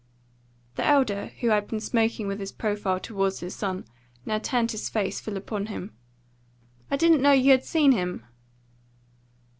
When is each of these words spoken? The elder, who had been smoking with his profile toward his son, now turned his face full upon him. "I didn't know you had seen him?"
The 0.77 0.83
elder, 0.83 1.27
who 1.41 1.49
had 1.49 1.67
been 1.67 1.79
smoking 1.79 2.25
with 2.25 2.39
his 2.39 2.51
profile 2.51 2.99
toward 2.99 3.35
his 3.37 3.55
son, 3.55 3.85
now 4.25 4.39
turned 4.39 4.71
his 4.71 4.89
face 4.89 5.21
full 5.21 5.37
upon 5.37 5.67
him. 5.67 5.95
"I 6.89 6.97
didn't 6.97 7.21
know 7.21 7.33
you 7.33 7.51
had 7.51 7.65
seen 7.65 7.91
him?" 7.91 8.25